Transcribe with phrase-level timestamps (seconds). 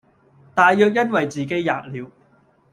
[0.55, 2.09] 大約因爲自己喫了，